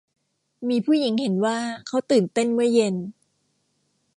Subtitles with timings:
[0.69, 1.57] มีผู้หญิงเห็นว่า
[1.87, 2.95] เค้าตื่นเต้นเมื่อเย็น